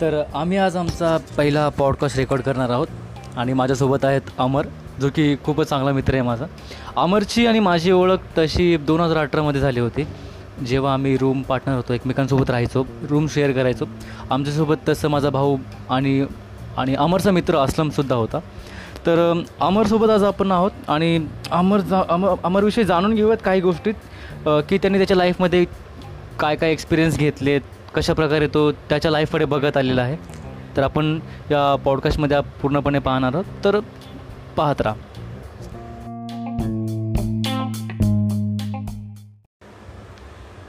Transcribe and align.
तर 0.00 0.22
आम्ही 0.34 0.56
आज 0.56 0.76
आमचा 0.76 1.18
पहिला 1.36 1.68
पॉडकास्ट 1.68 2.16
रेकॉर्ड 2.16 2.42
करणार 2.42 2.70
आहोत. 2.70 2.86
आणि 3.36 3.52
माझ्यासोबत 3.52 4.04
आहेत 4.04 4.20
अमर 4.38 4.66
जो 5.00 5.08
की 5.14 5.36
खूपच 5.44 5.66
चांगला 5.66 5.92
मित्र 5.92 6.12
आहे 6.12 6.22
माझा. 6.22 6.44
अमरची 6.96 7.46
आणि 7.46 7.60
माझी 7.60 7.90
ओळख 7.90 8.38
तशी 8.38 8.76
दोन 8.76 9.00
हजार 9.00 9.16
अठरामध्ये 9.16 9.60
झाली 9.60 9.80
होती. 9.80 10.06
जेव्हा 10.66 10.92
आम्ही 10.92 11.16
रूम 11.16 11.42
पार्टनर 11.42 11.76
होतो 11.76 11.92
एकमेकांसोबत 11.92 12.50
राहायचो 12.50 12.84
रूम 13.10 13.26
शेअर 13.26 13.52
करायचो. 13.52 13.84
आमच्यासोबत 14.30 14.74
तसं 14.88 15.08
माझा 15.08 15.30
भाऊ 15.30 15.56
आणि 15.90 16.26
आणि 16.76 16.94
अमरचा 16.94 17.30
मित्र 17.30 17.56
असलमसुद्धा 17.56 18.14
होता. 18.14 18.38
तर 19.06 19.42
अमरसोबत 19.60 20.10
आज 20.10 20.24
आपण 20.24 20.50
आहोत. 20.50 20.70
आणि 20.88 21.26
अमर 21.50 21.80
जा 21.80 22.02
अमर 22.08 22.34
अमरविषयी 22.44 22.84
जाणून 22.84 23.14
घेऊयात 23.14 23.38
काही 23.44 23.60
गोष्टीत. 23.60 23.94
की 24.46 24.78
त्यांनी 24.78 24.98
त्याच्या 24.98 25.16
लाईफमध्ये 25.16 25.64
काय 26.40 26.56
काय 26.56 26.72
एक्सपिरियन्स 26.72 27.18
घेतलेत 27.18 27.60
कशा 27.94 28.12
प्रकारे 28.12 28.46
तो 28.46 28.72
त्याच्या 28.72 29.10
लाईफकडे 29.10 29.44
बघत 29.44 29.76
आलेला 29.76 30.02
आहे 30.02 30.16
तर 30.76 30.82
आपण 30.82 31.18
या 31.50 31.76
पॉडकास्टमध्ये 31.76 32.36
पूर्णपणे 32.62 32.98
पाहणार 32.98 33.34
आहोत. 33.34 33.44
तर 33.64 33.80
पाहत 34.56 34.80
राहा. 34.80 34.94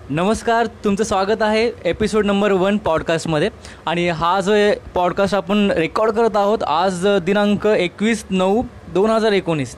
नमस्कार 0.09 0.65
तुमचं 0.65 1.03
स्वागत 1.03 1.41
आहे 1.41 1.71
एपिसोड 1.85 2.25
नंबर 2.25 2.51
वन 2.51 2.77
पॉडकास्टमध्ये 2.77 3.49
आणि 3.85 4.09
हा 4.09 4.41
जो 4.41 4.51
पॉडकास्ट 4.95 5.35
आपण 5.35 5.71
रेकॉर्ड 5.71 6.11
करत 6.11 6.37
आहोत 6.37 6.63
आज 6.63 7.07
दिनांक 7.07 7.67
एकवीस 7.67 8.25
नऊ 8.29 8.63
दोन 8.93 9.09
हजार 9.09 9.31
एकोणीस. 9.31 9.75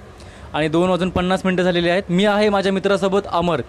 आणि 0.54 0.68
दोन 0.68 0.90
वाजून 0.90 1.10
पन्नास 1.10 1.46
मिनटं 1.46 1.64
झालेली 1.64 1.90
आहेत. 1.90 2.04
मी 2.10 2.26
आहे 2.26 2.50
माझ्या 2.50 2.74
मित्रासोबत 2.74 3.28
अमर. 3.28 3.62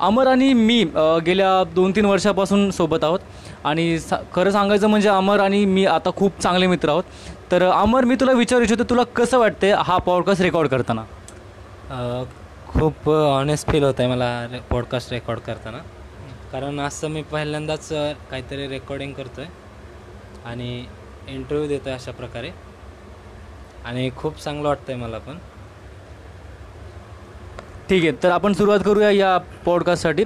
अमर 0.00 0.26
आणि 0.26 0.52
मी 0.52 0.82
गेल्या 1.26 1.62
दोन 1.74 1.92
तीन 1.96 2.04
वर्षापासून 2.04 2.70
सोबत 2.70 3.04
आहोत. 3.04 3.18
आणि 3.64 3.98
सा 3.98 4.16
खरं 4.34 4.50
सांगायचं 4.50 4.88
म्हणजे 4.88 5.08
अमर 5.08 5.40
आणि 5.40 5.64
मी 5.64 5.84
आता 5.86 6.10
खूप 6.16 6.40
चांगले 6.42 6.66
मित्र 6.66 6.88
आहोत. 6.88 7.04
तर 7.50 7.62
अमर 7.64 8.04
मी 8.04 8.14
तुला 8.20 8.32
विचारू 8.32 8.62
इच्छितो 8.62 8.84
तुला 8.90 9.02
कसं 9.16 9.38
वाटते 9.38 9.70
हा 9.78 9.98
पॉडकास्ट 10.06 10.42
रेकॉर्ड 10.42 10.68
करताना? 10.70 11.04
खूप 12.68 13.08
ऑनेस्ट 13.10 13.70
फील 13.70 13.84
होत 13.84 13.94
आहे 13.98 14.08
मला 14.08 14.46
रे 14.52 14.58
पॉडकास्ट 14.70 15.12
रेकॉर्ड 15.12 15.40
करताना. 15.40 15.78
कारण 16.52 16.80
असं 16.80 17.08
मी 17.10 17.22
पहिल्यांदाच 17.22 17.88
काहीतरी 18.30 18.66
रेकॉर्डिंग 18.68 19.12
करतो 19.12 19.40
आहे 19.40 19.50
आणि 20.44 20.84
इंटरव्ह्यू 21.28 21.68
देतो 21.68 21.88
आहे 21.88 21.98
अशा 21.98 22.12
प्रकारे. 22.12 22.50
आणि 23.84 24.10
खूप 24.16 24.38
चांगलं 24.38 24.68
वाटतं 24.68 24.92
आहे 24.92 25.02
मला 25.02 25.18
पण. 25.18 25.38
ठीक 27.88 28.02
आहे 28.02 28.12
तर 28.22 28.30
आपण 28.30 28.52
सुरुवात 28.52 28.80
करूया 28.84 29.10
या 29.10 29.36
पॉडकास्टसाठी 29.64 30.24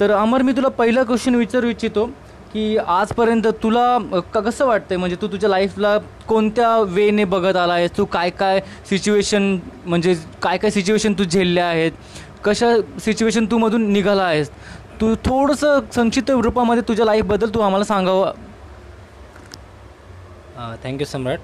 तर 0.00 0.10
अमर 0.12 0.42
मी 0.42 0.52
तुला 0.52 0.68
पहिला 0.78 1.02
क्वेश्चन 1.04 1.34
विचारू 1.34 1.68
इच्छितो 1.68 2.04
की 2.52 2.76
आजपर्यंत 2.78 3.46
तुला 3.62 4.20
कसं 4.34 4.66
वाटतंय? 4.66 4.96
म्हणजे 4.96 5.16
तू 5.22 5.26
तुझ्या 5.28 5.50
लाईफला 5.50 5.96
कोणत्या 6.28 6.76
वेने 6.88 7.24
बघत 7.24 7.56
आला 7.56 7.72
आहेस? 7.74 7.90
तू 7.96 8.04
काय 8.12 8.30
काय 8.30 8.60
सिच्युएशन 8.88 9.56
म्हणजे 9.86 10.14
काय 10.42 10.58
काय 10.58 10.70
सिच्युएशन 10.70 11.12
तू 11.18 11.24
झेलल्या 11.24 11.66
आहेत? 11.66 11.92
कशा 12.44 12.74
सिच्युएशन 13.04 13.46
तू 13.50 13.58
मधून 13.58 13.90
निघाला 13.92 14.22
आहेस? 14.22 14.50
तू 15.00 15.14
थोडंसं 15.24 15.80
संक्षिप्त 15.94 16.30
रूपामध्ये 16.30 16.82
तुझ्या 16.88 17.06
लाईफबद्दल 17.06 17.54
तू 17.54 17.60
आम्हाला 17.60 17.84
सांगावं. 17.84 18.32
Thank you 20.84 21.06
Samrat. 21.06 21.38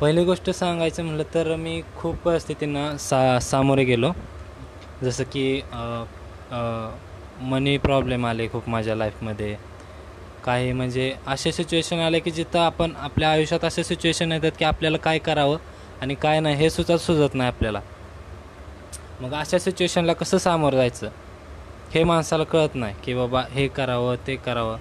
पहिली 0.00 0.24
गोष्ट 0.24 0.48
सांगायचं 0.50 1.04
म्हटलं 1.04 1.34
तर 1.34 1.54
मी 1.56 1.80
खूप 1.96 2.16
परिस्थितींना 2.24 2.96
सा 2.98 3.38
सामोरे 3.42 3.84
गेलो. 3.84 4.10
जसं 5.02 5.24
की 5.32 5.60
मनी 7.50 7.76
प्रॉब्लेम 7.78 8.26
आले 8.26 8.46
खूप 8.48 8.68
माझ्या 8.68 8.94
लाईफमध्ये 8.96 9.56
काही 10.44 10.72
म्हणजे 10.72 11.12
असे 11.26 11.52
सिच्युएशन 11.52 11.98
आले 12.00 12.18
की 12.20 12.30
जिथं 12.30 12.58
आपण 12.58 12.92
आपल्या 12.96 13.30
आयुष्यात 13.30 13.64
असे 13.64 13.84
सिच्युएशन 13.84 14.32
येतात 14.32 14.52
की 14.58 14.64
आपल्याला 14.64 14.98
काय 14.98 15.18
करावं 15.18 15.56
आणि 16.02 16.14
काय 16.14 16.40
नाही 16.40 16.56
हे 16.56 16.70
सुद्धा 16.70 16.96
सुचत 16.96 17.34
नाही 17.34 17.48
आपल्याला. 17.48 17.80
मग 19.20 19.32
अशा 19.34 19.58
सिच्युएशनला 19.58 20.12
कसं 20.12 20.38
सामोरं 20.38 20.76
जायचं? 20.76 21.08
हे 21.94 22.04
माणसाला 22.04 22.44
कळत 22.44 22.74
नाही 22.74 22.94
की 23.04 23.14
बाबा 23.14 23.42
हे 23.52 23.66
करावं 23.68 24.16
ते 24.26 24.36
करावं. 24.36 24.76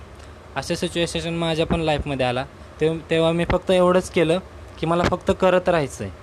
अशा 0.56 0.76
सिच्युएशन 0.76 1.34
माझ्या 1.36 1.66
पण 1.66 1.82
लाईफमध्ये 1.82 2.26
आला. 2.26 2.44
ते 2.82 2.98
तेव्हा 3.10 3.32
मी 3.32 3.46
फक्त 3.52 3.72
एवढंच 3.72 4.10
केलं. 4.12 4.40
की 4.80 4.86
मला 4.86 5.04
फक्त 5.04 5.32
करत 5.42 5.70
राहायचं 5.70 6.04
आहे 6.04 6.14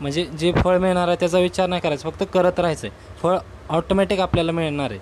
म्हणजे 0.00 0.24
जे 0.24 0.52
फळ 0.52 0.78
मिळणार 0.78 1.08
आहे 1.08 1.16
त्याचा 1.16 1.38
विचार 1.38 1.68
नाही 1.68 1.80
करायचा 1.80 2.10
फक्त 2.10 2.24
करत 2.34 2.60
राहायचं 2.60 2.86
आहे 2.86 2.96
फळ 3.22 3.38
ऑटोमॅटिक 3.68 4.20
आपल्याला 4.20 4.52
मिळणार 4.52 4.90
आहे. 4.90 5.00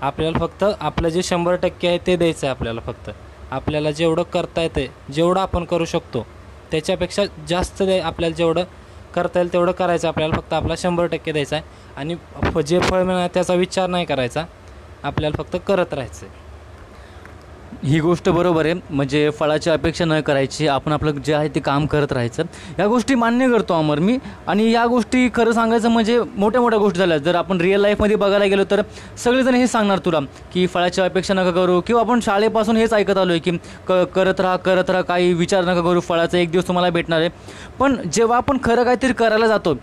आपल्याला 0.00 0.38
फक्त 0.38 0.64
आपलं 0.80 1.08
जे 1.08 1.22
शंभर 1.22 1.54
टक्के 1.54 1.88
आहे 1.88 1.98
ते 1.98 2.16
द्यायचं 2.16 2.46
आहे 2.46 2.50
आपल्याला 2.50 2.80
फक्त. 2.80 3.10
आपल्याला 3.50 3.90
जेवढं 3.90 4.22
करता 4.22 4.62
येतं 4.62 5.12
जेवढं 5.12 5.40
आपण 5.40 5.64
करू 5.64 5.84
शकतो 5.84 6.26
त्याच्यापेक्षा 6.70 7.22
जास्त 7.48 7.82
दे 7.82 8.00
आपल्याला 8.00 8.36
जेवढं 8.36 8.64
करता 9.14 9.40
येईल 9.40 9.52
तेवढं 9.52 9.72
करायचं 9.72 10.08
आपल्याला 10.08 10.36
फक्त 10.36 10.52
आपला 10.52 10.74
शंभर 10.78 11.06
टक्के 11.06 11.32
द्यायचा 11.32 11.56
आहे. 11.56 11.64
आणि 11.96 12.14
फ- 12.42 12.58
जे 12.58 12.80
फळ 12.80 13.02
मिळणार 13.02 13.28
त्याचा 13.34 13.54
विचार 13.54 13.86
नाही 13.86 14.04
करायचा. 14.04 14.44
आपल्याला 15.02 15.42
फक्त 15.42 15.56
करत 15.66 15.94
राहायचं 15.94 16.26
आहे 16.26 16.49
ही 17.84 18.00
गोष्ट 18.00 18.28
बरोबर 18.28 18.64
आहे. 18.66 18.74
म्हणजे 18.90 19.28
फळाची 19.30 19.70
अपेक्षा 19.70 20.04
न 20.04 20.20
करायची. 20.20 20.66
आपण 20.68 20.92
आपलं 20.92 21.18
जे 21.26 21.34
आहे 21.34 21.48
ते 21.54 21.60
काम 21.60 21.86
करत 21.86 22.12
राहायचं. 22.12 22.42
या 22.78 22.86
गोष्टी 22.86 23.14
मान्य 23.14 23.48
करतो 23.50 23.74
अमर 23.74 23.98
मी. 23.98 24.16
आणि 24.46 24.70
या 24.70 24.84
गोष्टी 24.86 25.28
खरं 25.34 25.52
सांगायचं 25.52 25.90
म्हणजे 25.90 26.18
मोठ्या 26.36 26.60
मोठ्या 26.60 26.78
गोष्टी 26.78 26.98
झाल्या. 26.98 27.18
जर 27.18 27.34
आपण 27.34 27.60
रिअल 27.60 27.80
लाईफमध्ये 27.80 28.16
बघायला 28.16 28.44
गेलो 28.44 28.64
तर 28.70 28.82
सगळेजण 29.24 29.54
हे 29.54 29.66
सांगणार 29.66 29.98
तुला 30.04 30.20
की 30.54 30.66
फळाची 30.66 31.00
अपेक्षा 31.00 31.34
नका 31.34 31.50
करू. 31.50 31.80
किंवा 31.80 32.02
आपण 32.02 32.20
शाळेपासून 32.22 32.76
हेच 32.76 32.94
ऐकत 32.94 33.18
आलो 33.18 33.32
आहे 33.32 33.40
की 33.40 33.56
क 33.88 34.02
करत 34.14 34.40
राहा 34.40 34.56
करत 34.56 34.90
राहा 34.90 35.02
काही 35.02 35.32
विचार 35.34 35.64
नका 35.64 35.80
करू. 35.80 36.00
फळाचा 36.00 36.38
एक 36.38 36.50
दिवस 36.50 36.68
तुम्हाला 36.68 36.90
भेटणार 36.90 37.20
आहे. 37.20 37.28
पण 37.78 37.96
जेव्हा 38.12 38.36
आपण 38.36 38.58
खरं 38.64 38.84
काहीतरी 38.84 39.12
करायला 39.12 39.46
जातो 39.46 39.74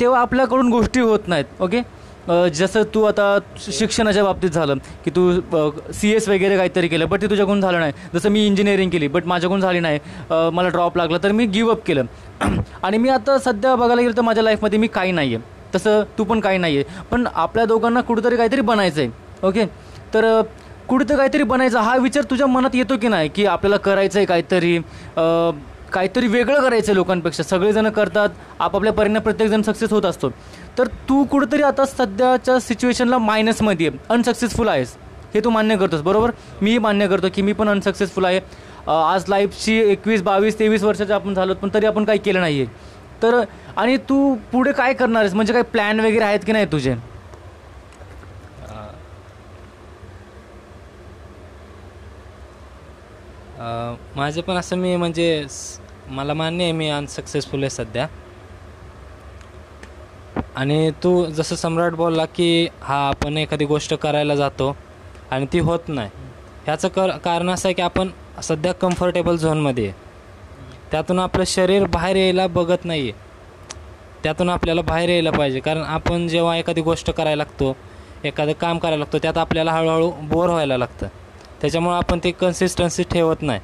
तेव्हा 0.00 0.20
आपल्याकडून 0.20 0.70
गोष्टी 0.70 1.00
होत 1.00 1.28
नाहीत. 1.28 1.44
ओके 1.60 1.80
जसं 2.28 2.82
तू 2.94 3.02
आता 3.04 3.38
शिक्षणाच्या 3.72 4.22
बाबतीत 4.24 4.50
झालं 4.50 4.74
की 5.04 5.10
तू 5.16 5.30
सी 5.94 6.10
एस 6.12 6.28
वगैरे 6.28 6.56
काहीतरी 6.56 6.88
केलं 6.88 7.08
बट 7.08 7.22
ते 7.22 7.26
तुझ्याकडून 7.30 7.60
झालं 7.60 7.78
नाही. 7.80 7.92
जसं 8.14 8.30
मी 8.30 8.44
इंजिनिअरिंग 8.46 8.90
केली 8.90 9.08
बट 9.08 9.26
माझ्याकडून 9.26 9.60
झाली 9.60 9.80
नाही. 9.80 9.98
मला 10.30 10.68
ड्रॉप 10.68 10.96
लागला 10.96 11.18
तर 11.22 11.32
मी 11.32 11.46
गिवअप 11.46 11.84
केलं. 11.86 12.04
आणि 12.82 12.98
मी 12.98 13.08
आता 13.08 13.38
सध्या 13.38 13.74
बघायला 13.74 14.00
गेलं 14.02 14.16
तर 14.16 14.22
माझ्या 14.22 14.42
लाईफमध्ये 14.44 14.78
मी 14.78 14.86
काही 14.86 15.12
नाही 15.12 15.34
आहे 15.34 15.44
तसं 15.74 16.02
तू 16.18 16.24
पण 16.24 16.40
काही 16.40 16.58
नाही 16.58 16.76
आहे 16.76 17.04
पण 17.10 17.26
आपल्या 17.34 17.64
दोघांना 17.64 18.00
कुठंतरी 18.00 18.36
काहीतरी 18.36 18.60
बनायचं 18.60 19.00
आहे 19.00 19.46
ओके? 19.46 19.64
तर 20.14 20.40
कुठं 20.88 21.16
काहीतरी 21.16 21.42
बनायचं. 21.42 21.78
हा 21.78 21.96
विचार 21.96 22.24
तुझ्या 22.30 22.46
मनात 22.46 22.74
येतो 22.74 22.96
की 23.02 23.08
नाही? 23.08 23.28
की 23.28 23.44
आपल्याला 23.46 23.76
करायचं 23.76 24.18
आहे 24.18 24.26
काहीतरी 24.26 24.78
काहीतरी 25.92 26.26
वेगळं 26.26 26.60
करायचं 26.60 26.90
आहे 26.90 26.94
लोकांपेक्षा. 26.96 27.42
सगळेजण 27.42 27.88
करतात 27.88 28.28
आपापल्या 28.58 28.92
परीने 28.92 29.18
प्रत्येकजण 29.18 29.62
सक्सेस 29.62 29.92
होत 29.92 30.04
असतो. 30.04 30.30
तर 30.78 30.86
तू 31.08 31.24
कुठंतरी 31.24 31.62
आता 31.62 31.84
सध्याच्या 31.86 32.58
सिच्युएशनला 32.60 33.18
मायनसमध्ये 33.18 33.88
आहे. 33.88 33.98
अनसक्सेसफुल 34.08 34.68
आहेस. 34.68 34.96
हे 35.34 35.40
तू 35.44 35.50
मान्य 35.50 35.76
करतोस 35.76 36.00
बरोबर? 36.02 36.30
मीही 36.62 36.78
मान्य 36.78 37.06
करतो 37.08 37.28
की 37.34 37.42
मी 37.42 37.52
पण 37.52 37.68
अनसक्सेसफुल 37.68 38.24
आहे. 38.24 38.40
आज 38.88 39.24
लाईफची 39.28 39.78
एकवीस 39.82 40.22
बावीस 40.22 40.58
तेवीस 40.58 40.82
वर्षाचे 40.82 41.12
आपण 41.12 41.34
झालो 41.34 41.54
पण 41.54 41.68
तरी 41.74 41.86
आपण 41.86 42.04
काही 42.04 42.18
केलं 42.18 42.40
नाही 42.40 42.60
आहे 42.60 42.94
तर 43.22 43.40
आणि 43.76 43.96
तू 44.08 44.34
पुढे 44.52 44.72
काय 44.72 44.92
करणार 44.94 45.22
आहेस? 45.22 45.34
म्हणजे 45.34 45.52
काही 45.52 45.64
प्लॅन 45.72 46.00
वगैरे 46.00 46.24
आहेत 46.24 46.40
की 46.46 46.52
नाही 46.52 46.66
तुझे? 46.72 46.94
माझं 54.16 54.40
पण 54.40 54.54
असं 54.54 54.76
मी 54.76 54.96
म्हणजे 54.96 55.46
स- 55.50 55.80
मला 56.08 56.34
मान्य 56.34 56.64
आहे 56.64 56.72
मी 56.72 56.88
अनसक्सेसफुल 56.88 57.62
आहे 57.62 57.70
सध्या. 57.70 58.06
आणि 60.56 60.90
तू 61.02 61.26
जसं 61.26 61.56
सम्राट 61.56 61.92
बोलला 61.92 62.24
की 62.24 62.68
हा 62.80 63.08
आपण 63.08 63.36
एखादी 63.36 63.64
गोष्ट 63.64 63.94
करायला 63.94 64.34
जातो 64.34 64.76
आणि 65.30 65.46
ती 65.52 65.58
होत 65.58 65.78
नाही. 65.88 66.10
ह्याचं 66.64 66.88
कर 66.88 67.10
कारण 67.10 67.50
असं 67.50 67.68
आहे 67.68 67.74
की 67.74 67.82
आपण 67.82 68.08
सध्या 68.42 68.72
कम्फर्टेबल 68.74 69.36
झोनमध्ये 69.36 69.84
आहे. 69.84 69.92
त्यातून 70.90 71.18
आपलं 71.18 71.44
शरीर 71.46 71.86
बाहेर 71.86 72.16
यायला 72.16 72.46
बघत 72.46 72.84
नाही 72.84 73.02
आहे 73.02 73.12
त्यातून 74.22 74.48
आपल्याला 74.48 74.80
बाहेर 74.80 75.08
यायला 75.08 75.30
पाहिजे. 75.30 75.60
कारण 75.60 75.82
आपण 75.82 76.28
जेव्हा 76.28 76.56
एखादी 76.56 76.80
गोष्ट 76.80 77.10
करायला 77.10 77.36
लागतो 77.36 77.76
एखादं 78.24 78.52
काम 78.52 78.78
करायला 78.78 78.98
लागतो 78.98 79.18
त्यात 79.18 79.38
आपल्याला 79.38 79.72
हळूहळू 79.72 80.10
बोर 80.10 80.48
व्हायला 80.50 80.76
लागतं. 80.76 81.06
त्याच्यामुळं 81.60 81.96
आपण 81.96 82.18
ते 82.24 82.30
कन्सिस्टन्सी 82.30 83.02
ठेवत 83.02 83.42
नाही. 83.42 83.60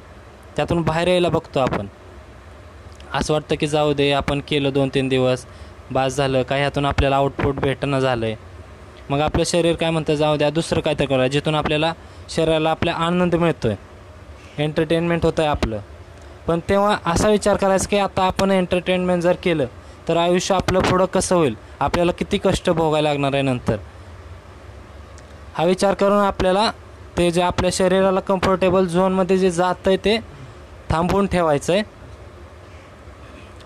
त्यातून 0.55 0.81
बाहेर 0.81 1.07
यायला 1.07 1.29
बघतो 1.29 1.59
आपण. 1.59 1.87
असं 3.13 3.33
वाटतं 3.33 3.55
की 3.55 3.67
जाऊ 3.67 3.93
दे 3.93 4.11
आपण 4.11 4.41
केलं 4.47 4.73
दोन 4.73 4.89
तीन 4.89 5.07
दिवस 5.07 5.45
बास 5.91 6.15
झालं 6.17 6.43
काय 6.43 6.59
ह्यातून 6.59 6.85
आपल्याला 6.85 7.15
आउटपुट 7.15 7.55
भेटणं 7.55 7.99
झालं 7.99 8.25
आहे 8.25 8.35
मग 9.09 9.21
आपलं 9.21 9.43
शरीर 9.43 9.75
काय 9.75 9.89
म्हणतं 9.89 10.15
जाऊ 10.15 10.37
द्या 10.37 10.49
दुसरं 10.49 10.81
काय 10.81 10.93
तर 10.99 11.05
करूया 11.05 11.27
जिथून 11.27 11.55
आपल्याला 11.55 11.91
शरीराला 12.29 12.71
आपल्या 12.71 12.93
आनंद 12.95 13.35
मिळतो 13.35 13.67
आहे 13.67 14.63
एंटरटेनमेंट 14.63 15.25
होतं 15.25 15.41
आहे 15.41 15.51
आपलं. 15.51 15.79
पण 16.47 16.59
तेव्हा 16.69 16.97
असा 17.05 17.29
विचार 17.29 17.57
करायचा 17.57 17.87
की 17.89 17.97
आता 17.97 18.23
आपण 18.23 18.51
एंटरटेनमेंट 18.51 19.21
जर 19.23 19.35
केलं 19.43 19.65
तर 20.07 20.17
आयुष्य 20.17 20.55
आपलं 20.55 20.79
पुढं 20.81 21.05
कसं 21.05 21.35
होईल? 21.35 21.55
आपल्याला 21.79 22.11
किती 22.11 22.37
कष्ट 22.37 22.69
भोगायला 22.69 23.09
लागणार 23.09 23.33
आहे 23.33 23.41
नंतर? 23.41 23.77
हा 25.53 25.63
विचार 25.63 25.93
करून 25.93 26.19
आपल्याला 26.19 26.71
ते 27.17 27.29
जे 27.31 27.41
आपल्या 27.41 27.69
शरीराला 27.73 28.19
कम्फर्टेबल 28.19 28.85
झोनमध्ये 28.85 29.37
जे 29.37 29.51
जात 29.51 29.87
आहे 29.87 29.97
ते 29.97 30.17
थांबवून 30.89 31.27
ठेवायचं 31.27 31.73
आहे 31.73 31.83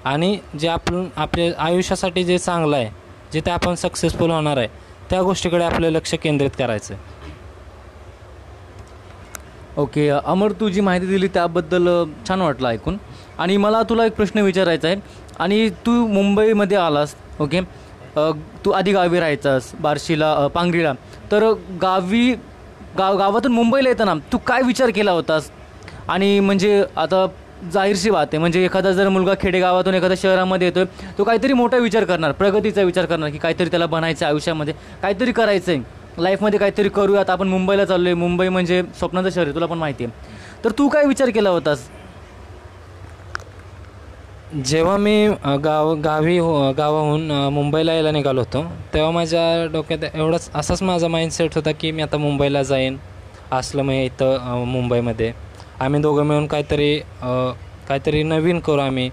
आणि 0.06 0.38
जे 0.60 0.68
आपण 0.68 1.08
आपल्या 1.16 1.52
आयुष्यासाठी 1.64 2.24
जे 2.24 2.38
चांगलं 2.38 2.76
आहे 2.78 2.90
जिथे 3.34 3.52
आपण 3.52 3.76
सक्सेसफुल 3.76 4.32
होणार 4.32 4.58
आहे 4.58 4.68
त्या 5.10 5.22
गोष्टीकडे 5.22 5.64
आपलं 5.64 5.90
लक्ष 5.90 6.14
केंद्रित 6.14 6.52
करायचं 6.58 6.94
आहे 6.94 7.16
ओके 9.78 10.08
अमर 10.10 10.52
तू 10.52 10.70
जी 10.70 10.82
माहिती 10.82 11.06
दिली 11.06 11.28
त्याबद्दल 11.28 11.88
छान 12.28 12.42
वाटलं 12.42 12.68
ऐकून. 12.68 12.98
आणि 13.38 13.58
मला 13.58 13.82
तुला 13.90 14.06
एक 14.06 14.14
प्रश्न 14.16 14.40
विचारायचा 14.40 14.88
आहे. 14.88 14.98
आणि 15.40 15.70
तू 15.86 15.92
मुंबईमध्ये 16.08 16.78
आलास 16.78 17.16
ओके? 17.40 17.62
तू 18.66 18.72
आधी 18.72 18.92
गावी 18.92 19.20
राहायचास 19.20 19.72
बार्शीला 19.80 20.48
पांगरीला. 20.48 20.94
तर 21.32 21.52
गावी 21.82 22.34
गाव 22.98 23.18
गावातून 23.18 23.52
मुंबईला 23.52 23.90
येताना 23.90 24.14
तू 24.34 24.38
काय 24.38 24.62
विचार 24.62 24.90
केला 24.90 25.12
होतास? 25.12 25.50
आणि 26.08 26.40
म्हणजे 26.40 26.84
आता 26.96 27.26
जाहीरशी 27.74 28.10
बात 28.10 28.26
आहे 28.26 28.38
म्हणजे 28.38 28.64
एखादा 28.66 28.92
जर 28.92 29.10
मुलगा 29.10 29.34
खेडेगावातून 29.42 29.94
एखाद्या 29.94 30.18
शहरामध्ये 30.22 30.68
येतोय 30.68 30.86
तो 31.18 31.24
काहीतरी 31.24 31.54
मोठा 31.54 31.78
विचार 31.78 32.04
करणार 32.04 32.32
प्रगतीचा 32.32 32.82
विचार 32.82 33.06
करणार 33.06 33.30
की 33.30 33.38
काहीतरी 33.38 33.70
त्याला 33.70 33.86
बनायचं 33.86 34.26
आहे 34.26 34.32
आयुष्यामध्ये 34.32 34.74
काहीतरी 35.02 35.32
करायचं 35.32 35.72
आहे 35.72 36.24
लाईफमध्ये 36.24 36.60
काहीतरी 36.60 36.90
करूयात 36.90 37.30
आपण 37.30 37.48
मुंबईला 37.48 37.86
चाललो 37.86 38.06
आहे 38.06 38.14
मुंबई 38.14 38.50
म्हणजे 38.50 38.82
स्वप्नाचं 39.00 39.30
शहर 39.30 39.46
आहे 39.46 39.56
तुला 39.56 39.66
पण 39.66 39.78
माहिती 39.78 40.04
आहे. 40.04 40.14
तर 40.64 40.72
तू 40.78 40.88
काय 40.90 41.06
विचार 41.06 41.30
केला 41.30 41.50
होतास? 41.50 41.80
जेव्हा 44.56 44.96
मी 44.98 45.28
गाव 45.64 45.94
गावी 46.04 46.38
हो 46.38 46.72
गावाहून 46.74 47.32
मुंबईला 47.54 47.94
यायला 47.94 48.12
निघालो 48.12 48.42
होतो 48.42 48.62
तेव्हा 48.94 49.10
माझ्या 49.12 49.66
डोक्यात 49.72 50.04
एवढंच 50.14 50.50
असाच 50.56 50.84
माझा 50.84 51.08
माइंडसेट 51.08 51.56
होता 51.56 51.72
की 51.72 51.92
मी 51.92 52.02
आता 52.02 52.18
मुंबईला 52.18 52.62
जाईन. 52.64 52.98
असलं 53.52 53.84
मी 53.84 54.04
इथं 54.06 54.64
मुंबईमध्ये. 54.68 55.32
आम्ही 55.80 56.02
दोघं 56.02 56.26
मिळून 56.26 56.48
काहीतरी 56.48 56.98
काहीतरी 57.22 58.24
नवीन 58.24 58.60
करू 58.60 58.80
आम्ही. 58.82 59.10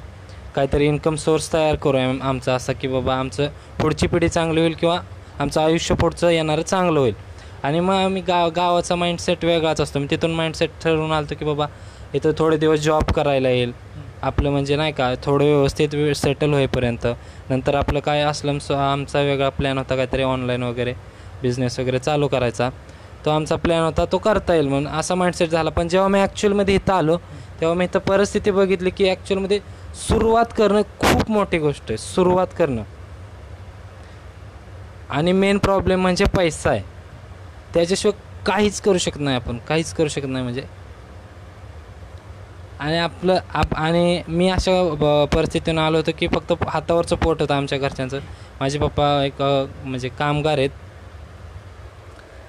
काहीतरी 0.55 0.87
इन्कम 0.87 1.15
सोर्स 1.17 1.53
तयार 1.53 1.75
करू 1.83 1.99
आम 1.99 2.19
आमचा 2.23 2.55
असा 2.55 2.73
की 2.73 2.89
बाबा 2.89 3.15
आमचं 3.15 3.49
पुढची 3.81 4.07
पिढी 4.07 4.29
चांगली 4.29 4.61
होईल 4.61 4.75
किंवा 4.81 4.99
आमचं 5.39 5.61
आयुष्य 5.61 5.95
पुढचं 5.95 6.29
येणारं 6.31 6.63
चांगलं 6.63 7.01
होईल. 7.01 7.15
आणि 7.63 7.81
मग 7.81 7.95
आम्ही 7.95 8.23
गाव 8.29 8.51
गावाचा 8.57 8.95
माइंडसेट 8.95 9.45
वेगळाच 9.45 9.81
असतो. 9.81 9.99
मी 9.99 10.07
तिथून 10.11 10.35
माइंडसेट 10.35 10.71
ठरवून 10.83 11.13
आलो 11.13 11.35
की 11.39 11.45
बाबा 11.45 11.67
इथं 12.15 12.33
थोडे 12.39 12.57
दिवस 12.57 12.81
जॉब 12.81 13.11
करायला 13.15 13.51
येईल. 13.51 13.73
आपलं 14.25 14.51
म्हणजे 14.51 14.77
नाही 14.77 14.93
का 14.93 15.13
थोडं 15.23 15.45
व्यवस्थित 15.45 15.95
वेळ 15.95 16.13
सेटल 16.13 16.53
होईपर्यंत. 16.53 17.07
नंतर 17.51 17.75
आपलं 17.75 18.01
काय 18.01 18.23
असलं 18.23 18.59
सो 18.59 18.75
आमचा 18.75 19.21
वेगळा 19.21 19.49
प्लॅन 19.49 19.79
होता 19.79 19.97
काहीतरी 19.97 20.23
ऑनलाईन 20.23 20.63
वगैरे 20.63 20.93
बिझनेस 21.43 21.79
वगैरे 21.81 21.99
चालू 21.99 22.29
करायचा. 22.29 22.69
तो 23.25 23.31
आमचा 23.31 23.57
प्लॅन 23.57 23.83
होता 23.83 24.05
तो 24.13 24.19
करता 24.19 24.55
येईल 24.55 24.69
म्हणून. 24.69 24.87
असा 24.89 25.15
माइंडसेट 25.15 25.49
झाला. 25.49 25.71
पण 25.71 25.89
जेव्हा 25.89 26.09
मी 26.09 26.21
ॲक्च्युअलमध्ये 26.21 26.75
इथं 26.75 26.93
आलो 26.93 27.17
तेव्हा 27.61 27.75
मी 27.75 27.85
इथं 27.85 27.99
परिस्थिती 27.99 28.51
बघितली 28.51 28.91
की 28.91 29.09
ॲक्च्युअलमध्ये 29.09 29.59
सुरुवात 30.09 30.53
करणं 30.57 30.83
खूप 30.99 31.31
मोठी 31.31 31.59
गोष्ट 31.59 31.83
आहे. 31.89 31.97
सुरुवात 31.97 32.47
करणं. 32.59 32.83
आणि 35.11 35.33
मेन 35.33 35.59
प्रॉब्लेम 35.59 36.01
म्हणजे 36.01 36.25
पैसा 36.25 36.71
आहे. 36.71 36.83
त्याच्याशिवाय 37.75 38.43
काहीच 38.47 38.81
करू 38.81 38.99
शकत 38.99 39.21
नाही 39.21 39.37
आपण. 39.37 39.59
काहीच 39.69 39.93
करू 39.93 40.09
शकत 40.09 40.29
नाही. 40.29 40.45
म्हणजे 40.45 40.63
आणि 42.85 42.99
आपलं 42.99 43.39
आप 43.55 43.75
आणि 43.75 44.23
मी 44.29 44.49
अशा 44.49 44.73
ब- 44.95 45.37
परिस्थितीतून 45.37 45.79
आलो 45.79 45.97
होतो 45.97 46.11
की 46.19 46.29
फक्त 46.29 46.53
हातावरचं 46.69 47.17
पोट 47.17 47.41
होतं 47.41 47.55
आमच्या 47.55 47.79
घरच्यांचं. 47.79 48.19
माझे 48.61 48.79
पप्पा 48.79 49.25
एक 49.25 49.43
म्हणजे 49.85 50.09
कामगार 50.09 50.59
आहेत. 50.59 50.71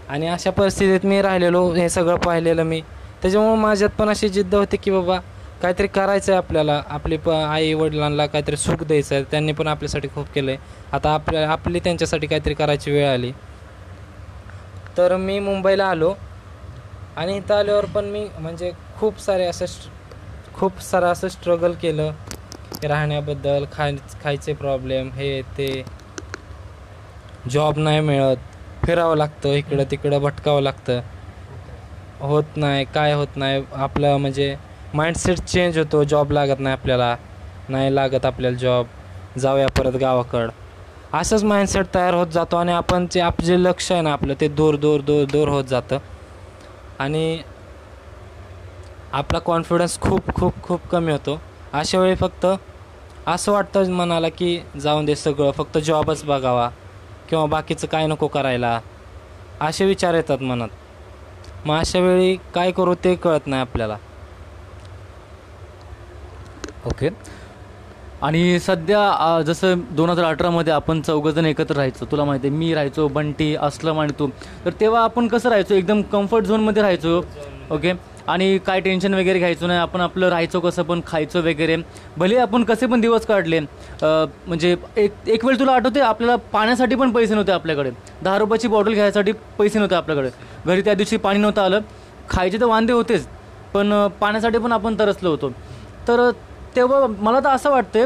आणि 0.09 0.27
अशा 0.27 0.51
परिस्थितीत 0.51 1.05
मी 1.05 1.21
राहिलेलो 1.21 1.73
हे 1.73 1.89
सगळं 1.89 2.15
पाहिलेलं 2.15 2.63
मी. 2.63 2.81
त्याच्यामुळं 3.21 3.57
माझ्यात 3.57 3.89
पण 3.89 4.09
अशी 4.09 4.29
जिद्द 4.29 4.55
होती 4.55 4.77
की 4.77 4.91
बाबा 4.91 5.19
काहीतरी 5.61 5.87
करायचं 5.87 6.31
आहे 6.31 6.37
आपल्याला. 6.37 6.81
आपली 6.89 7.17
प 7.17 7.29
आई 7.29 7.73
वडिलांना 7.73 8.25
काहीतरी 8.25 8.57
सुख 8.57 8.83
द्यायचं 8.83 9.15
आहे 9.15 9.23
त्यांनी 9.23 9.51
पण 9.51 9.67
आपल्यासाठी 9.67 10.07
खूप 10.07 10.27
केलं 10.35 10.51
आहे 10.51 10.59
आता 10.91 11.13
आपल्या 11.13 11.51
आपली 11.51 11.79
त्यांच्यासाठी 11.79 12.27
काहीतरी 12.27 12.53
करायची 12.53 12.91
वेळ 12.91 13.09
आली. 13.09 13.31
तर 14.97 15.17
मी 15.17 15.39
मुंबईला 15.39 15.85
आलो. 15.85 16.13
आणि 17.17 17.37
इथं 17.37 17.55
आल्यावर 17.55 17.85
पण 17.85 18.05
मी 18.05 18.27
म्हणजे 18.39 18.71
खूप 18.99 19.19
सारे 19.19 19.45
असं 19.45 19.65
खूप 20.55 20.79
सारं 20.81 21.07
असं 21.07 21.27
स्ट्रगल 21.27 21.73
केलं. 21.73 22.11
राहण्याबद्दल 22.83 23.65
खाय 23.71 23.95
खायचे 24.23 24.53
प्रॉब्लेम 24.53 25.09
हे 25.11 25.41
ते. 25.57 25.83
जॉब 27.49 27.77
नाही 27.77 27.99
मिळत. 27.99 28.37
फिरावं 28.85 29.17
लागतं 29.17 29.49
इकडं 29.49 29.83
तिकडं 29.91 30.21
भटकावं 30.21 30.61
लागतं. 30.61 30.99
होत 32.19 32.57
नाही 32.57 32.85
काय 32.85 33.13
होत 33.13 33.35
नाही. 33.35 33.63
आपलं 33.73 34.17
म्हणजे 34.17 34.55
माइंडसेट 34.93 35.39
चेंज 35.39 35.77
होतो. 35.77 36.03
जॉब 36.03 36.31
लागत 36.31 36.59
नाही 36.59 36.73
आपल्याला. 36.73 37.15
नाही 37.69 37.95
लागत 37.95 38.25
आपल्याला 38.25 38.57
जॉब 38.57 38.85
जाऊया 39.37 39.67
परत 39.67 39.95
गावाकडं. 39.95 40.49
असंच 41.13 41.43
माइंडसेट 41.43 41.85
तयार 41.95 42.13
होत 42.13 42.27
जातो 42.27 42.57
आणि 42.57 42.71
आपण 42.71 43.07
जे 43.11 43.19
आप 43.21 43.41
जे 43.41 43.63
लक्ष 43.63 43.91
आहे 43.91 44.01
ना 44.01 44.11
आपलं 44.13 44.33
ते 44.41 44.47
दूर 44.47 44.75
दूर 44.75 45.01
दूर 45.01 45.25
दूर 45.25 45.47
होत 45.47 45.63
जातं. 45.63 45.97
आणि 46.99 47.41
आपला 49.15 49.39
कॉन्फिडन्स 49.39 49.97
खूप 50.01 50.33
खूप 50.35 50.53
खूप 50.63 50.87
कमी 50.91 51.11
होतो. 51.11 51.39
अशा 51.73 51.99
वेळी 51.99 52.15
फक्त 52.15 52.45
असं 53.27 53.51
वाटतं 53.51 53.91
मनाला 53.91 54.29
की 54.29 54.57
जाऊन 54.81 55.05
दे 55.05 55.15
सगळं 55.15 55.51
फक्त 55.57 55.77
जॉबच 55.85 56.23
बघावा 56.25 56.67
किंवा 57.29 57.45
बाकीचं 57.45 57.87
काय 57.91 58.07
नको 58.07 58.27
करायला. 58.27 58.79
असे 59.61 59.85
विचार 59.85 60.13
येतात 60.13 60.41
मनात. 60.41 60.69
मग 61.65 61.77
अशा 61.77 61.99
वेळी 61.99 62.35
काय 62.55 62.71
करू 62.71 62.95
ते 63.03 63.13
कळत 63.15 63.47
नाही 63.47 63.61
आपल्याला. 63.61 63.97
ओके 66.85 67.09
आणि 68.21 68.59
सध्या 68.59 69.41
जसं 69.47 69.81
दोन 69.95 70.09
हजार 70.09 70.25
अठरामध्ये 70.25 70.73
आपण 70.73 71.01
चौघजण 71.01 71.45
एकत्र 71.45 71.75
राहायचो 71.75 72.05
तुला 72.11 72.23
माहिती 72.25 72.47
आहे 72.47 72.57
मी 72.57 72.73
राहायचो 72.73 73.07
बंटी 73.07 73.53
असलम 73.55 73.99
आणि 73.99 74.13
तू. 74.19 74.27
तर 74.65 74.71
तेव्हा 74.79 75.03
आपण 75.03 75.27
कसं 75.27 75.49
राहायचो? 75.49 75.73
एकदम 75.73 76.01
कम्फर्ट 76.11 76.45
झोनमध्ये 76.45 76.81
राहायचो. 76.81 77.21
ओके 77.71 77.93
आणि 78.27 78.57
काय 78.67 78.79
टेन्शन 78.81 79.13
वगैरे 79.13 79.39
घ्यायचं 79.39 79.67
नाही. 79.67 79.79
आपण 79.79 80.01
आपलं 80.01 80.29
राहायचो 80.29 80.59
कसं 80.59 80.83
पण 80.83 81.01
खायचो 81.07 81.39
वगैरे. 81.39 81.75
भले 82.17 82.37
आपण 82.37 82.63
कसे 82.63 82.85
पण 82.87 83.01
दिवस 83.01 83.25
काढले 83.25 83.59
म्हणजे 84.01 84.75
एक 84.97 85.27
एक 85.27 85.45
वेळ 85.45 85.59
तुला 85.59 85.71
आठवते 85.71 85.99
आपल्याला 86.01 86.35
पाण्यासाठी 86.53 86.95
पण 86.95 87.11
पैसे 87.11 87.33
नव्हते 87.33 87.51
आपल्याकडे. 87.51 87.91
दहा 88.23 88.37
रुपयाची 88.39 88.67
बॉटल 88.67 88.93
घ्यायसाठी 88.93 89.31
पैसे 89.57 89.79
नव्हते 89.79 89.95
आपल्याकडे. 89.95 90.29
घरी 90.65 90.81
त्या 90.81 90.93
दिवशी 90.93 91.17
पाणी 91.17 91.39
नव्हतं 91.39 91.61
आलं. 91.61 91.79
खायचे 92.29 92.59
तर 92.59 92.65
वांदे 92.65 92.93
होतेच 92.93 93.27
पण 93.73 93.93
पाण्यासाठी 94.21 94.57
पण 94.57 94.71
आपण 94.71 94.99
तरसलो 94.99 95.29
होतो. 95.29 95.49
तर 96.07 96.29
तेव्हा 96.75 97.05
मला 97.19 97.39
तर 97.39 97.49
असं 97.49 97.71
वाटते 97.71 98.05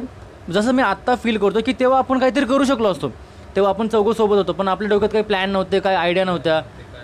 जसं 0.54 0.72
मी 0.74 0.82
आत्ता 0.82 1.16
फील 1.16 1.38
करतो 1.38 1.60
की 1.66 1.74
तेव्हा 1.80 1.98
आपण 2.00 2.20
काहीतरी 2.20 2.46
करू 2.46 2.64
शकलो 2.64 2.92
असतो. 2.92 3.10
तेव्हा 3.56 3.70
आपण 3.72 3.88
चौघं 3.88 4.14
सोबत 4.14 4.38
होतो 4.38 4.54
पण 4.54 4.68
आपल्या 4.68 4.90
डोक्यात 4.90 5.12
काही 5.12 5.24
प्लॅन 5.24 5.50
नव्हते 5.50 5.80
काही 5.80 5.96
आयडिया 5.96 6.26
नव्हत्या. 6.26 6.60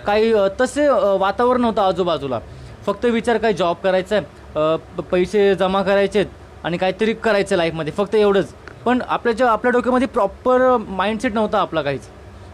काही 0.06 0.32
तसे 0.60 0.88
वातावरण 1.20 1.64
होतं 1.64 1.82
आजूबाजूला. 1.82 2.38
फक्त 2.86 3.04
विचार 3.04 3.36
काय 3.38 3.52
जॉब 3.52 3.76
करायचा 3.84 4.16
आहे 4.16 5.02
पैसे 5.10 5.54
जमा 5.54 5.82
करायचे 5.82 6.24
आणि 6.64 6.76
काहीतरी 6.78 7.12
करायचं 7.14 7.56
लाईफमध्ये 7.56 7.92
फक्त 7.96 8.14
एवढंच. 8.14 8.52
पण 8.84 9.00
आपल्या 9.08 9.32
ज्या 9.34 9.50
आपल्या 9.50 9.70
डोक्यामध्ये 9.72 10.08
प्रॉपर 10.08 10.76
माइंडसेट 10.88 11.34
नव्हता 11.34 11.60
आपला 11.60 11.82
काहीच. 11.82 12.08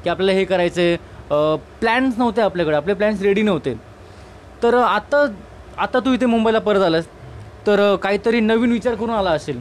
की 0.04 0.10
आपल्याला 0.10 0.32
हे 0.32 0.44
करायचं 0.44 0.80
आहे 0.80 1.56
प्लॅन्स 1.80 2.18
नव्हते 2.18 2.40
आपल्याकडे 2.42 2.76
आपले 2.76 2.94
प्लॅन्स 2.94 3.22
रेडी 3.22 3.42
नव्हते. 3.42 3.74
तर 4.62 4.74
आता 4.74 5.26
आता 5.78 5.98
तू 6.04 6.12
इथे 6.14 6.26
मुंबईला 6.26 6.58
परत 6.60 6.82
आलास 6.82 7.04
तर 7.66 7.94
काहीतरी 8.02 8.40
नवीन 8.40 8.72
विचार 8.72 8.94
करून 8.94 9.10
आला 9.10 9.30
असेल. 9.30 9.60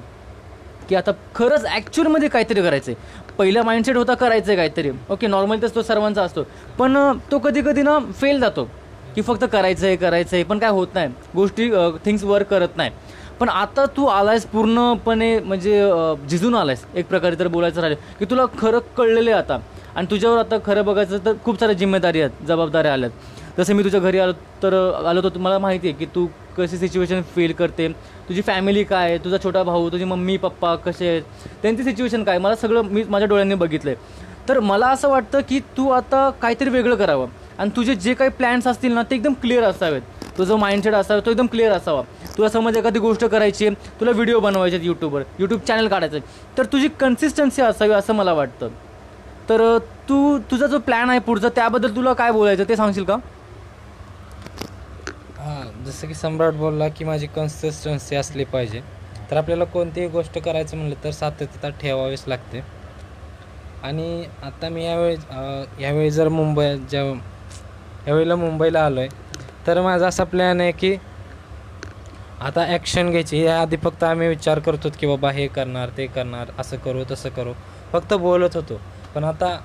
की 0.89 0.95
आता 0.95 1.11
खरंच 1.35 1.65
ॲक्च्युअलमध्ये 1.65 2.29
काहीतरी 2.29 2.61
करायचं 2.61 2.91
आहे 2.91 3.35
पहिला 3.37 3.61
माइंडसेट 3.63 3.95
होता 3.97 4.13
करायचं 4.13 4.47
आहे 4.47 4.55
काहीतरी. 4.57 4.91
ओके 5.09 5.27
नॉर्मल 5.27 5.61
तर 5.61 5.67
तो 5.75 5.81
सर्वांचा 5.81 6.23
असतो. 6.23 6.43
पण 6.79 6.97
तो 7.31 7.39
कधी 7.39 7.61
कधी 7.65 7.81
ना 7.81 7.97
फेल 8.21 8.39
जातो. 8.39 8.67
की 9.15 9.21
फक्त 9.21 9.45
करायचं 9.51 9.85
आहे 9.87 9.95
करायचं 9.95 10.35
आहे 10.35 10.43
पण 10.43 10.59
काय 10.59 10.69
होत 10.69 10.87
नाही. 10.93 11.07
गोष्टी 11.35 11.69
थिंग्स 12.05 12.23
वर्क 12.23 12.47
करत 12.49 12.77
नाही. 12.77 12.91
पण 13.39 13.49
आता 13.49 13.85
तू 13.97 14.05
आलायस 14.05 14.45
पूर्णपणे 14.45 15.37
म्हणजे 15.39 15.81
झिजून 16.29 16.55
आलायस. 16.55 16.85
एक 16.95 17.07
प्रकारे 17.07 17.39
तर 17.39 17.47
बोलायचं 17.47 17.81
राहिलं 17.81 18.17
की 18.19 18.25
तुला 18.29 18.45
खरं 18.59 18.79
कळलेलं 18.97 19.31
आहे 19.31 19.39
आता. 19.39 19.57
आणि 19.95 20.07
तुझ्यावर 20.11 20.37
आता 20.39 20.57
खरं 20.65 20.85
बघायचं 20.85 21.25
तर 21.25 21.33
खूप 21.45 21.59
साऱ्या 21.59 21.75
जिम्मेदारी 21.77 22.21
आहेत 22.21 22.45
जबाबदाऱ्या 22.47 22.93
आल्यात. 22.93 23.11
जसं 23.57 23.75
मी 23.75 23.83
तुझ्या 23.83 23.99
घरी 23.99 24.19
आलो 24.19 24.31
तर 24.63 24.73
आलो 25.07 25.21
तर 25.21 25.37
मला 25.37 25.57
माहिती 25.59 25.87
आहे 25.87 25.97
की 25.97 26.05
तू 26.15 26.25
कशी 26.57 26.77
सिच्युएशन 26.77 27.21
फील 27.35 27.51
करते. 27.53 27.87
तुझी 28.27 28.41
फॅमिली 28.41 28.83
काय 28.83 29.09
आहे? 29.09 29.17
तुझा 29.23 29.37
छोटा 29.43 29.63
भाऊ 29.63 29.89
तुझी 29.91 30.03
मम्मी 30.05 30.37
पप्पा 30.37 30.75
कसे 30.75 31.07
आहेत? 31.07 31.21
त्यांची 31.61 31.83
सिच्युएशन 31.83 32.23
काय 32.23 32.37
मला 32.37 32.55
सगळं 32.55 32.81
मी 32.83 33.03
माझ्या 33.09 33.27
डोळ्यांनी 33.27 33.55
बघितलं 33.55 33.91
आहे 33.91 34.47
तर 34.49 34.59
मला 34.59 34.87
असं 34.87 35.09
वाटतं 35.09 35.39
की 35.49 35.59
तू 35.77 35.89
आता 35.89 36.29
काहीतरी 36.41 36.69
वेगळं 36.69 36.95
करावं. 36.95 37.27
आणि 37.59 37.69
तुझे 37.75 37.95
जे 37.95 38.13
काही 38.13 38.29
प्लॅन्स 38.29 38.67
असतील 38.67 38.93
ना 38.93 39.01
ते 39.03 39.15
एकदम 39.15 39.33
क्लिअर 39.41 39.63
असावेत. 39.63 40.01
तुझं 40.37 40.55
माइंडसेट 40.57 40.93
असावा 40.93 41.19
तो 41.25 41.31
एकदम 41.31 41.47
क्लिअर 41.51 41.71
असावा. 41.71 42.01
तुला 42.37 42.49
समज 42.49 42.77
एखादी 42.77 42.99
गोष्ट 42.99 43.25
करायची 43.25 43.67
आहे 43.67 43.75
तुला 43.99 44.11
व्हिडिओ 44.11 44.39
बनवायचे 44.39 44.75
आहेत 44.75 44.87
यूट्यूबवर 44.87 45.23
यूट्यूब 45.39 45.61
चॅनल 45.67 45.87
काढायचं 45.87 46.17
आहे 46.17 46.57
तर 46.57 46.65
तुझी 46.73 46.87
कन्सिस्टन्सी 46.99 47.61
असावी 47.61 47.93
असं 47.93 48.13
मला 48.15 48.33
वाटतं. 48.33 48.69
तर 49.49 49.77
तू 50.09 50.37
तुझा 50.51 50.67
जो 50.67 50.79
प्लॅन 50.79 51.09
आहे 51.09 51.19
पुढचा 51.19 51.49
त्याबद्दल 51.55 51.95
तुला 51.95 52.13
काय 52.13 52.31
बोलायचं 52.31 52.63
ते 52.69 52.75
सांगशील 52.75 53.03
का? 53.03 53.15
हां 55.37 55.83
जसं 55.85 56.07
की 56.07 56.13
सम्राट 56.13 56.53
बोलला 56.53 56.87
की 56.87 57.05
माझी 57.05 57.27
कन्सिस्टन्सी 57.27 58.15
असली 58.15 58.43
पाहिजे. 58.43 58.81
तर 59.31 59.37
आपल्याला 59.37 59.63
कोणतीही 59.63 60.07
गोष्ट 60.07 60.37
करायचं 60.39 60.77
म्हणलं 60.77 61.03
तर 61.03 61.11
सातत्यता 61.11 61.69
ठेवावीच 61.81 62.23
लागते. 62.27 62.63
आणि 63.83 64.23
आता 64.43 64.69
मी 64.69 64.83
यावेळी 64.85 65.15
यावेळी 65.83 66.09
जर 66.11 66.27
मुंबई 66.29 66.75
ज्या 66.89 67.03
यावेळेला 68.07 68.35
मुंबईला 68.35 68.85
आलो 68.85 68.99
आहे 68.99 69.09
तर 69.67 69.81
माझा 69.81 70.07
असा 70.07 70.23
प्लॅन 70.23 70.61
आहे 70.61 70.71
की 70.71 70.95
आता 72.41 72.65
ॲक्शन 72.67 73.09
घ्यायची. 73.09 73.41
या 73.43 73.59
आधी 73.61 73.77
फक्त 73.83 74.03
आम्ही 74.03 74.27
विचार 74.27 74.59
करतो 74.59 74.89
की 74.99 75.07
बाबा 75.07 75.31
हे 75.31 75.47
करणार 75.47 75.89
ते 75.97 76.05
करणार 76.07 76.51
असं 76.59 76.77
करू 76.77 77.03
तसं 77.11 77.29
करू. 77.29 77.53
फक्त 77.91 78.13
बोलत 78.13 78.55
होतो. 78.55 78.79
पण 79.15 79.23
आता 79.23 79.57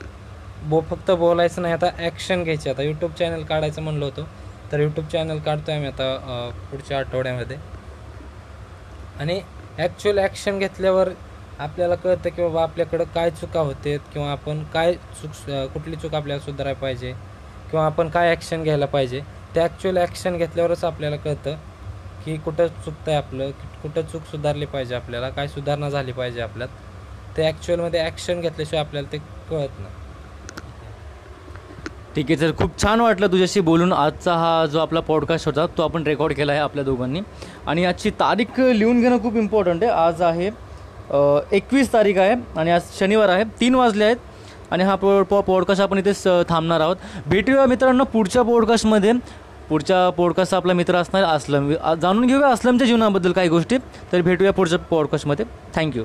बो 0.69 0.81
फक्त 0.91 1.11
बोलायचं 1.11 1.63
नाही. 1.63 1.75
आता 1.75 1.91
ॲक्शन 1.99 2.43
घ्यायची. 2.45 2.71
आता 2.71 2.83
यूट्यूब 2.83 3.13
चॅनल 3.19 3.43
काढायचं 3.45 3.83
म्हणलं 3.83 4.05
होतं. 4.05 4.25
तर 4.73 4.81
यूट्यूब 4.81 5.07
चॅनल 5.09 5.39
काढतो 5.39 5.71
आहे 5.71 5.79
आम्ही 5.79 5.93
आता 5.93 6.51
पुढच्या 6.71 6.99
आठवड्यामध्ये. 6.99 7.57
आणि 9.21 9.41
ॲक्च्युअल 9.79 10.19
ॲक्शन 10.19 10.59
घेतल्यावर 10.59 11.09
आपल्याला 11.61 11.95
कळतं 11.95 12.31
की 12.31 12.43
बाबा 12.43 12.63
आपल्याकडं 12.63 13.05
काय 13.15 13.31
चुका 13.31 13.61
होते 13.61 13.97
किंवा 14.13 14.31
आपण 14.31 14.63
काय 14.75 14.93
चूक 14.93 15.51
कुठली 15.75 15.97
चूक 15.97 16.15
आपल्याला 16.15 16.43
सुधारायला 16.43 16.81
पाहिजे. 16.81 17.15
किंवा 17.71 17.85
आपण 17.87 18.09
काय 18.09 18.31
ॲक्शन 18.31 18.63
घ्यायला 18.63 18.87
पाहिजे 18.87 19.21
ते 19.55 19.61
ॲक्च्युअल 19.61 19.99
ॲक्शन 19.99 20.37
घेतल्यावरच 20.37 20.85
आपल्याला 20.85 21.17
कळतं 21.17 21.57
की 22.25 22.37
कुठं 22.37 22.67
चुकतं 22.85 23.11
आहे 23.11 23.17
आपलं 23.17 23.51
कुठं 23.83 24.03
चूक 24.03 24.23
सुधारली 24.31 24.67
पाहिजे 24.67 24.95
आपल्याला 24.95 25.29
काय 25.31 25.49
सुधारणा 25.49 25.89
झाली 25.91 26.13
पाहिजे 26.13 26.41
आपल्यात. 26.41 26.69
ते 27.37 27.43
ॲक्च्युअलमध्ये 27.47 28.01
ॲक्शन 28.01 28.41
घेतल्याशिवाय 28.41 28.85
आपल्याला 28.85 29.13
ते 29.13 29.19
कळत 29.51 29.81
नाही. 29.81 29.95
ठीक 32.15 32.27
आहे 32.31 32.37
सर. 32.37 32.51
खूप 32.59 32.83
छान 32.83 33.01
वाटलं 33.01 33.33
तुझ्याशी 33.33 33.61
बोलून. 33.61 33.93
आजचा 33.93 34.35
हा 34.35 34.67
जो 34.73 34.79
आपला 34.81 35.01
पॉडकास्ट 35.01 35.47
होता 35.47 35.67
तो 35.77 35.83
आपण 35.83 36.03
रेकॉर्ड 36.07 36.33
केला 36.35 36.53
आहे 36.53 36.61
आपल्या 36.61 36.85
दोघांनी. 36.85 37.21
आणि 37.67 37.85
आजची 37.85 38.11
तारीख 38.21 38.61
लिहून 38.61 39.01
घेणं 39.01 39.23
खूप 39.23 39.37
इम्पॉर्टंट 39.37 39.83
आहे. 39.85 39.93
आज 39.93 40.23
आहे 40.23 40.51
एकवीस 41.57 41.93
तारीख 41.93 42.19
आहे 42.19 42.35
आणि 42.59 42.71
आज 42.71 42.83
शनिवार 42.99 43.29
आहे. 43.29 43.45
तीन 43.61 43.75
वाजले 43.75 44.05
आहेत. 44.05 44.17
आणि 44.71 44.85
हा 44.85 44.95
पो 44.95 45.23
पॉ 45.23 45.41
पॉडकास्ट 45.41 45.83
आपण 45.83 45.99
इथेच 45.99 46.23
थांबणार 46.49 46.81
आहोत. 46.81 46.97
भेटूया 47.27 47.67
मित्रांनो 47.67 48.05
पुढच्या 48.05 48.43
पॉडकास्टमध्ये 48.43 49.13
पुढच्या 49.69 50.09
पॉडकास्टचा 50.11 50.57
आपला 50.57 50.73
मित्र 50.73 50.97
असणार 50.97 51.23
असलम. 51.25 51.73
जाणून 52.03 52.27
घेऊया 52.27 52.49
असलमच्या 52.49 52.87
जीवनाबद्दल 52.87 53.33
काही 53.33 53.49
गोष्टी. 53.49 53.79
तर 54.13 54.21
भेटूया 54.21 54.53
पुढच्या 54.53 54.79
पॉडकास्टमध्ये 54.79 55.45
थँक्यू 55.75 56.05